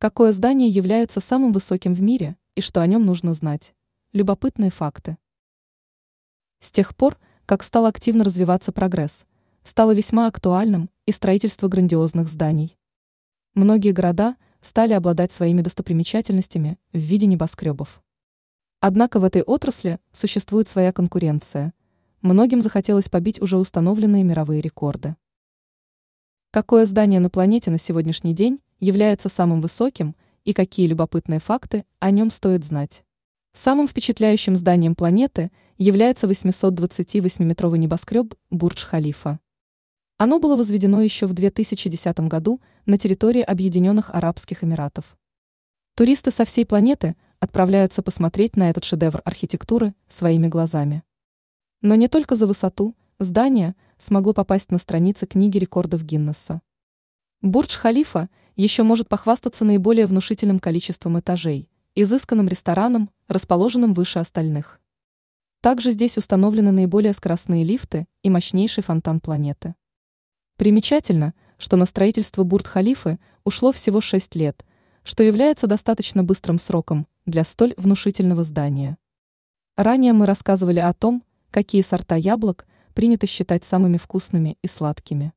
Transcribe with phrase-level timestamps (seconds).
[0.00, 3.74] Какое здание является самым высоким в мире и что о нем нужно знать?
[4.12, 5.18] Любопытные факты.
[6.60, 9.26] С тех пор, как стал активно развиваться прогресс,
[9.64, 12.78] стало весьма актуальным и строительство грандиозных зданий.
[13.54, 18.00] Многие города стали обладать своими достопримечательностями в виде небоскребов.
[18.78, 21.74] Однако в этой отрасли существует своя конкуренция.
[22.22, 25.16] Многим захотелось побить уже установленные мировые рекорды.
[26.58, 32.10] Какое здание на планете на сегодняшний день является самым высоким и какие любопытные факты о
[32.10, 33.04] нем стоит знать?
[33.52, 39.38] Самым впечатляющим зданием планеты является 828-метровый небоскреб Бурдж-Халифа.
[40.16, 45.16] Оно было возведено еще в 2010 году на территории Объединенных Арабских Эмиратов.
[45.94, 51.04] Туристы со всей планеты– отправляются посмотреть на этот шедевр архитектуры своими глазами.
[51.82, 56.62] Но не только за высоту здание смогло попасть на страницы книги рекордов Гиннесса.
[57.42, 64.80] Бурдж-Халифа еще может похвастаться наиболее внушительным количеством этажей, изысканным рестораном, расположенным выше остальных.
[65.60, 69.74] Также здесь установлены наиболее скоростные лифты и мощнейший фонтан планеты.
[70.56, 74.64] Примечательно, что на строительство Бурдж-Халифы ушло всего 6 лет,
[75.02, 78.96] что является достаточно быстрым сроком для столь внушительного здания.
[79.76, 82.66] Ранее мы рассказывали о том, какие сорта яблок
[82.98, 85.32] принято считать самыми вкусными и сладкими.